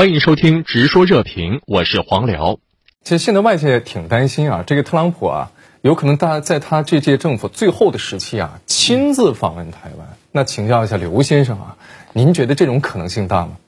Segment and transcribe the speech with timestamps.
[0.00, 2.58] 欢迎收听《直说热评》，我是黄辽。
[3.02, 10.16] 其实现在外界挺担心啊，这个特朗普啊，有可能大在他这届政府最后的时期啊，亲自访问台湾。
[10.32, 11.76] 那请教一下刘先生啊，
[12.14, 13.58] 您觉得这种可能性大吗？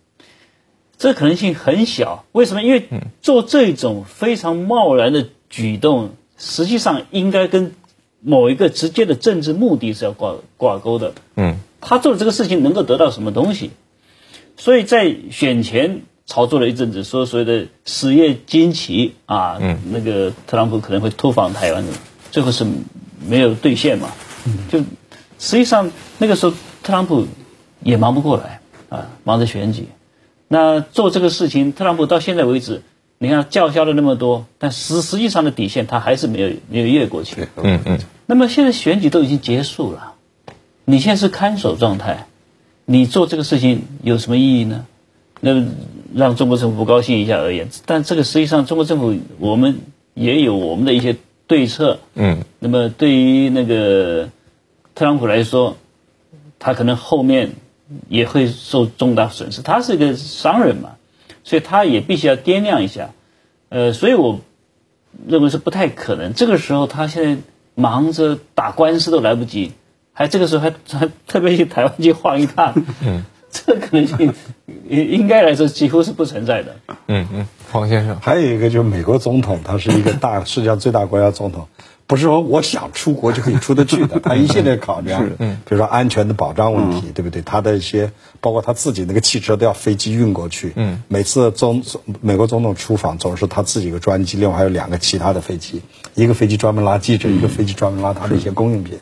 [0.96, 2.24] 这可能性很小。
[2.32, 2.62] 为什么？
[2.62, 2.88] 因为
[3.20, 7.74] 做这种非常贸然的举动，实际上应该跟
[8.22, 11.12] 某一个直接的政治目的是要挂挂钩的。
[11.36, 13.72] 嗯，他做的这个事情能够得到什么东西？
[14.56, 19.58] 所以在选前炒作了一阵子，说所谓的实业惊奇啊，
[19.90, 21.92] 那个特朗普可能会突访台湾的，
[22.30, 22.64] 最后是
[23.26, 24.10] 没有兑现嘛。
[24.70, 24.80] 就
[25.38, 27.26] 实际上那个时候特朗普
[27.82, 29.88] 也忙不过来啊，忙着选举。
[30.48, 32.82] 那做这个事情，特朗普到现在为止，
[33.18, 37.48] 你看叫嚣了那么多，但实实际上的底线他还是没有没有越过去。
[37.56, 37.98] 嗯嗯。
[38.26, 40.14] 那么现在选举都已经结束了，
[40.84, 42.26] 你现在是看守状态。
[42.84, 44.86] 你做这个事情有什么意义呢？
[45.44, 45.64] 那
[46.14, 49.80] 让中国政府不高兴一下而已，但这个实际上中国政府我们
[50.14, 51.16] 也有我们的一些
[51.48, 51.98] 对策。
[52.14, 52.44] 嗯。
[52.60, 54.28] 那么对于那个
[54.94, 55.76] 特朗普来说，
[56.60, 57.50] 他可能后面
[58.08, 59.62] 也会受重大损失。
[59.62, 60.90] 他是一个商人嘛，
[61.42, 63.10] 所以他也必须要掂量一下。
[63.68, 64.38] 呃，所以我
[65.26, 66.34] 认为是不太可能。
[66.34, 67.42] 这个时候他现在
[67.74, 69.72] 忙着打官司都来不及。
[70.14, 73.24] 还这个时候还还特别去台湾去晃一趟，嗯，
[73.74, 74.34] 这 可能性
[74.88, 76.76] 应应该来说几乎是不存在的。
[77.08, 81.66] 嗯嗯，黄先生，还有一个就是美国总统，他是一个大 世界上最大国家总统，
[82.06, 87.42] 不是说我想出国就可以出得去的， 他一系列考量，嗯，比如说安全的保障问题，对不对？
[87.42, 91.82] 他的一些包括他自己那个汽车都要飞机运过去，嗯，每次总
[92.20, 95.82] 美国总统出访总是他自己一个专机，另外还有两个其他的飞机，
[96.14, 98.98] 一个飞机专门拉记者，一个飞机专门拉他的一些供应品。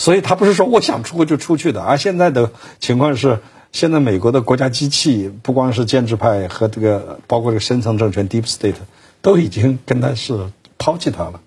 [0.00, 3.40] 所以他不是说我想出国就出去的，而现在的情况是，
[3.72, 8.74] 现在美国的国家机器不光是建制派和这个，包括这个深层政权 Deep State，
[9.22, 11.40] 都已经跟他是抛弃他了。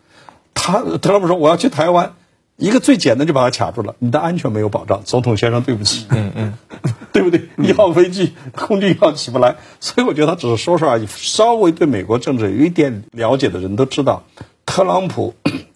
[0.54, 2.14] 他特朗普说我要去台湾，
[2.58, 6.54] 一个最简单就把他卡住了，你的安全没有保障，总统先生对不起，嗯嗯，
[7.12, 7.50] 对不对？
[7.58, 11.08] 一号飞机空军一号起不来，所以我觉得他只是说说而已。
[11.08, 14.24] 稍微对美国政治有一点了解的人都知道，
[14.66, 15.34] 特朗普。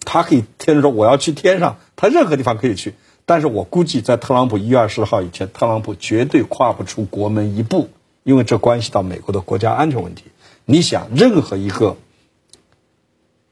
[0.08, 2.94] 他可以天天说我要去天上，他任何地方可以去。
[3.26, 7.88] 但是我估计在特朗普一月二十号以前，特朗普绝对跨不出国门一步，
[8.22, 10.24] 因为这关系到美国的国家安全问题。
[10.64, 11.96] 你想，任何一个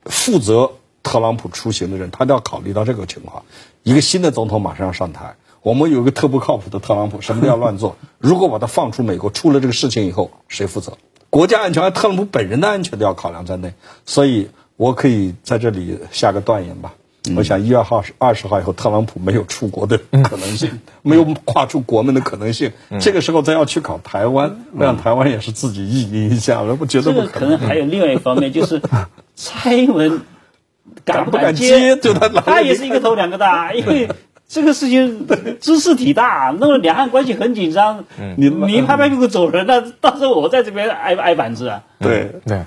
[0.04, 3.44] 负责特朗普出行的人，他都要考虑到这个情况。
[3.82, 7.96] 一个新的总统马上要上台，我们有一个特不靠谱的特朗普，什么都要乱做。
[8.18, 10.96] 如果把他放出美国，出了这个事情以后，谁负责？
[11.30, 13.74] 国家安全，特朗普本人的安全都要考量在内。
[14.06, 14.50] 所以。
[14.76, 16.94] 我可以在这里下个断言吧。
[17.36, 22.72] 我想一月号是二十号以后，特朗普没有出国的可能性， 没有跨出国门的可能性。
[23.00, 27.58] 这个时候再要去搞台湾，让台湾也是自己意淫一下，我觉得不可能。
[27.58, 28.82] 还有另外一方面，就是
[29.34, 30.20] 蔡英文
[31.04, 31.96] 敢不敢接？
[31.96, 34.08] 就他他也是一个头两个大，因为。
[34.46, 35.26] 这个事情
[35.58, 38.04] 知识体大，弄得两岸关系很紧张。
[38.36, 41.82] 你你拍拍屁股走人，那到时候我在这边挨挨板子啊？
[41.98, 42.60] 对对，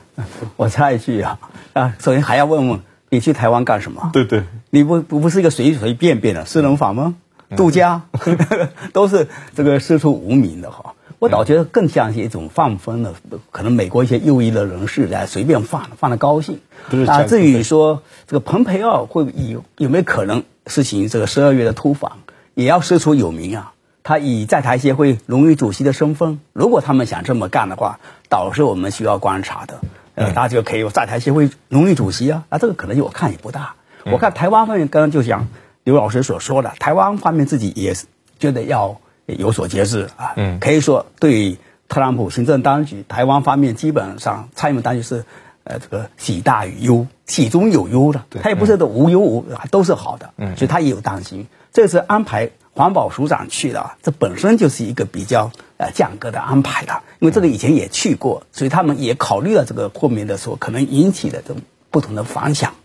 [0.58, 1.38] 我插一句啊
[1.74, 2.80] 啊，首先还要问问
[3.10, 4.10] 你去台湾干什么？
[4.14, 7.16] 对对，你不不不是一个随随便便的私人访吗？
[7.56, 8.04] 度假
[8.92, 10.96] 都是这个师出无名的哈。
[11.20, 13.14] 我倒觉得更像是一种放风的，
[13.52, 16.60] 可能美国一些右翼的人士来随便放放的高兴。
[17.08, 20.44] 啊，至于说这个蓬佩奥会有有没有可能？
[20.68, 22.20] 实行这个十二月的突访，
[22.54, 23.72] 也要师出有名啊。
[24.04, 29.80] 他以在台协会荣誉主席的身份，如果他们想这么干的话，倒是我们需要观察的。
[30.18, 32.44] 呃，他就可以有在台协会荣誉主席啊。
[32.50, 33.76] 那这个可能性我看也不大。
[34.04, 35.48] 我看台湾方面刚刚就像
[35.84, 38.06] 刘老师所说的，台湾方面自己也是
[38.40, 40.34] 觉得要有所节制啊。
[40.36, 41.58] 嗯，可以说对
[41.88, 45.24] 特朗普行政当局，台湾方面基本上蔡英文当局是。
[45.70, 51.48] 呃，这个喜大于忧，喜中有忧的，他也不是都无忧无，都是好的，所以他也有担心。
[51.74, 62.76] 这次安排环保署长去的，这本身就是一个比较呃降格的安排了，因为这个以前也去过，所以他们也考虑了这个后面的时候可能引起的这种不同的反响，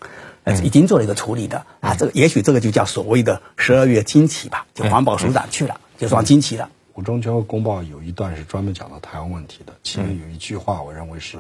[0.45, 1.95] 呃，已经做了一个处理的啊。
[1.95, 6.71] 这个也许这个就叫所谓的十二月惊奇吧，就环保署长去了，就算惊奇了。
[6.95, 11.39] 五中全会公报有一段是专门讲到台湾问题的，其中有一句话，我认为是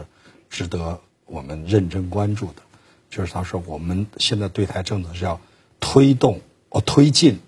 [0.50, 1.00] 值得。
[1.24, 2.62] 我们认真关注的，
[3.08, 5.40] 就是他说，我们现在对台政策是要
[5.80, 7.40] 推动、哦推进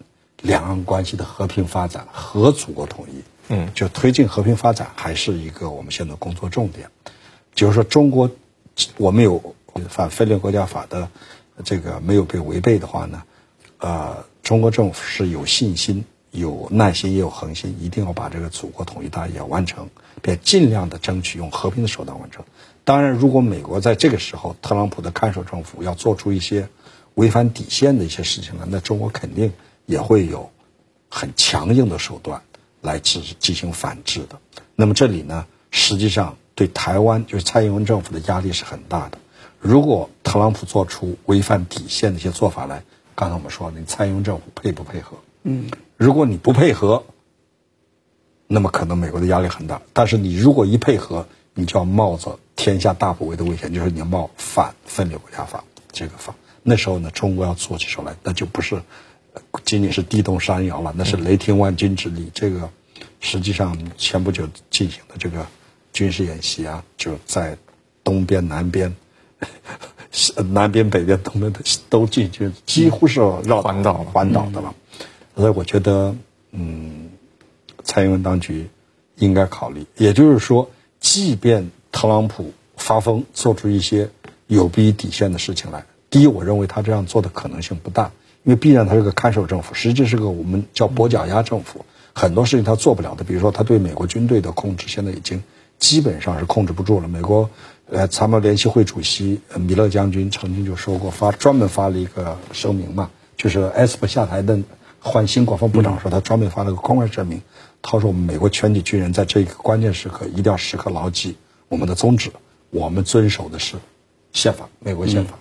[0.44, 3.23] 两岸关系的和平发展和祖国统一。
[3.49, 6.91] 嗯，就推进和平发展还是一个我们现在工作重点。
[7.55, 8.31] 就是说，中国
[8.96, 9.55] 我们有
[9.88, 11.08] 反分裂国家法的
[11.62, 13.23] 这个没有被违背的话呢，
[13.79, 19.88] 呃，中国政府是有信心、有耐心也有恒心，一定要把这个祖国统一大业完成，
[20.23, 22.44] 并尽量的争取用和平的手段完成。
[22.85, 26.69] 当然，如果美国在这个时候，特朗普的看守政府要做出一些
[27.14, 29.52] 违反底线的一些事情了，那中国肯定
[29.86, 30.50] 也会有
[31.08, 32.42] 很强硬的手段
[32.81, 34.38] 来进进行反制的。
[34.75, 39.19] 那么这里呢，实际上对台湾就是蔡英文政府的压力是很大的。
[39.60, 42.82] 如果特朗普做出违反底线的一些做法来，
[43.14, 45.16] 刚才我们说，你蔡英文政府配不配合？
[45.44, 47.04] 嗯，如果你不配合，
[48.46, 49.80] 那么可能美国的压力很大。
[49.92, 56.34] 但是你如果一配合，你就要冒着天下大不韪的危险，就是你要冒反分裂国家法这个法。
[56.62, 58.82] 那时候呢，中国要做起手来，那就不是
[59.64, 62.31] 仅仅是地动山摇了，那是雷霆万钧之力。
[62.34, 62.69] 这个
[63.20, 65.46] 实际上前不久进行的这个
[65.92, 67.56] 军事演习啊，就在
[68.02, 68.94] 东边、南边、
[70.52, 71.52] 南边、北边、东边
[71.88, 74.75] 都进去，几乎是绕环岛环岛的了。
[75.37, 76.14] 所以我觉得，
[76.52, 77.10] 嗯，
[77.82, 78.69] 蔡英文当局
[79.16, 80.70] 应该考虑，也就是说。
[81.00, 84.08] 即便特朗普发疯做出一些
[84.46, 88.10] 有悖于底线的事情来，第一，我认为他这样做的可能性不大，
[88.44, 93.25] 因为必然他是个看守政府，实际是个我们叫跛脚鸭政府，很多事情他做不了的。
[93.25, 95.43] 比如说，他对美国军队的控制现在已经
[95.79, 97.08] 基本上是控制不住了。
[97.08, 97.50] 美国
[97.91, 104.61] 呃参谋联席会主席米勒将军曾经就说过，发专门发了一个声明嘛，就是埃斯珀下台的
[105.00, 107.43] 换新国防部长时候，他专门发了个公开声明。
[107.87, 111.37] 他说：“我们美国全体军人在这个关键时刻一定要时刻牢记
[111.69, 112.31] 我们的宗旨，
[112.70, 113.76] 我们遵守的是
[114.32, 115.38] 宪法，美国宪法。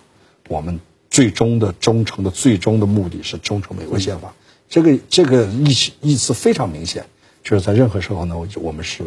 [0.48, 0.78] 我们
[1.14, 4.34] 最终的忠诚的最终的目的是忠诚美国宪法。
[4.68, 7.06] 这个这个意意思非常明显，
[7.44, 9.04] 就是在任何时候呢，我们是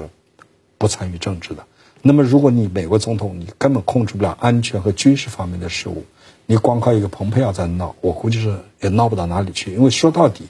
[0.77, 1.65] 不参与政治的。
[2.01, 6.05] 那么，如果你美国总统你根本控制不了安全和军事方面的事务，
[6.45, 9.73] 你光靠一个蓬佩奥在闹，我估计是也闹不到哪里去。
[9.73, 10.45] 因为说到底，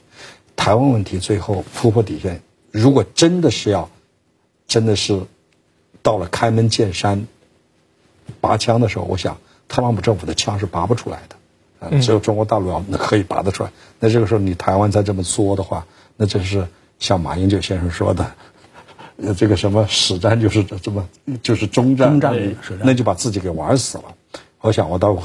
[0.56, 3.90] 台湾问题最后突破底线。”如果真的是要，
[4.68, 5.24] 真的是
[6.04, 7.26] 到了开门见山
[8.40, 11.37] 拔枪的时候，我想特朗普政府的枪是拔不出来的，
[11.80, 13.72] 啊，只有中国大陆要可以拔得出来。
[14.00, 15.86] 那这个时候你台湾再这么作的话，
[16.16, 16.68] 那真是
[17.00, 18.32] 像马英九先生说的，
[19.18, 21.08] 呃，这个什么史战就是这么
[21.42, 22.20] 就是中战，
[22.82, 24.04] 那就把自己给玩死了。
[24.62, 25.18] 我想我倒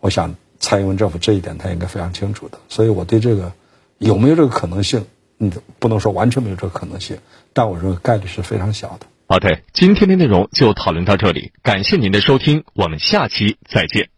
[0.00, 3.52] 我想蔡英文政府这一点他应该非常清楚的，所以我对这个
[3.98, 5.06] 有没有这个可能性？
[5.38, 5.50] 嗯，
[5.80, 7.18] 不能说完全没有这个可能性，
[7.52, 9.06] 但我认为概率是非常小的。
[9.26, 14.11] 好的，今天的内容就讨论到这里，感谢您的收听，我们下期再见。